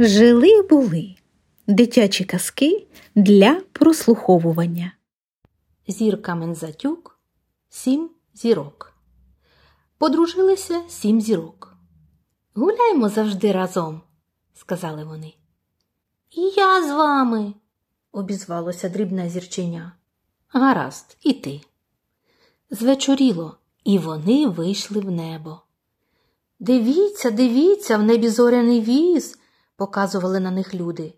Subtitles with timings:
[0.00, 1.14] Жили були
[1.66, 4.92] дитячі казки для прослуховування.
[5.88, 7.18] Зірка Мензатюк,
[7.68, 8.94] сім зірок.
[9.98, 11.76] Подружилися сім зірок.
[12.54, 14.00] Гуляймо завжди разом,
[14.54, 15.34] сказали вони.
[16.30, 17.54] І я з вами,
[18.12, 19.92] обізвалося дрібне зірченя.
[20.48, 21.60] Гаразд, і ти.
[22.70, 25.60] Звечоріло, і вони вийшли в небо.
[26.60, 29.38] Дивіться, дивіться, в небі зоряний віз,
[29.78, 31.14] показували на них люди.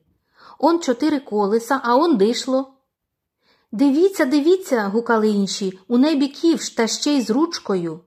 [0.59, 2.75] Он чотири колеса, а он дишло.
[3.73, 8.01] Дивіться, дивіться, гукали інші, у небі ківш та ще й з ручкою.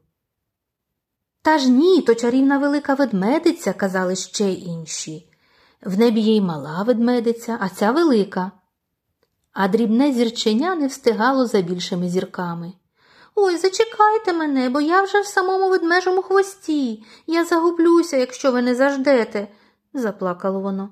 [1.41, 5.29] Та ж ні, то чарівна велика ведмедиця, казали ще інші.
[5.81, 8.51] В небі є й мала ведмедиця, а ця велика.
[9.54, 12.73] А дрібне зірченя не встигало за більшими зірками.
[13.35, 17.04] Ой, зачекайте мене, бо я вже в самому ведмежому хвості.
[17.27, 19.48] Я загублюся, якщо ви не заждете,
[19.94, 20.90] заплакало воно.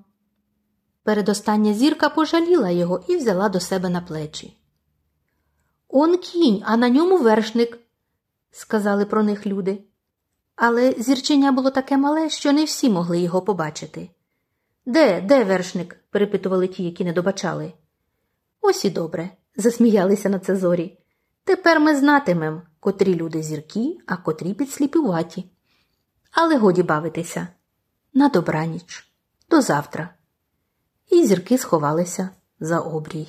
[1.03, 4.57] Передостання зірка пожаліла його і взяла до себе на плечі.
[5.87, 7.79] Он кінь, а на ньому вершник,
[8.51, 9.83] сказали про них люди.
[10.55, 14.09] Але зірченя було таке мале, що не всі могли його побачити.
[14.85, 15.97] Де, де вершник?
[16.09, 17.73] перепитували ті, які не добачали.
[18.61, 20.97] Ось і добре, засміялися на це зорі.
[21.43, 25.51] Тепер ми знатимем, котрі люди зірки, а котрі підсліпуваті.
[26.31, 27.47] Але годі бавитися.
[28.13, 29.11] На добраніч,
[29.49, 30.09] до завтра.
[31.09, 33.27] І зірки сховалися за обрій.